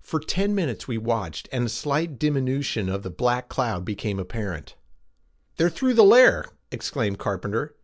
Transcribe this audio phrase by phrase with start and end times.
[0.00, 4.74] For ten minutes we watched and a slight diminution of the black cloud became apparent.
[5.56, 7.76] "They're through the layer," exclaimed Carpenter.